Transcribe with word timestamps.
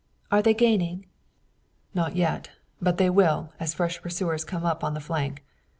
"Are 0.31 0.41
they 0.41 0.55
gaining?" 0.55 1.05
"Not 1.93 2.15
yet. 2.15 2.49
But 2.81 2.97
they 2.97 3.11
will, 3.11 3.53
as 3.59 3.75
fresh 3.75 4.01
pursuers 4.01 4.43
come 4.43 4.65
up 4.65 4.83
on 4.83 4.95
the 4.95 4.99
flank. 4.99 5.43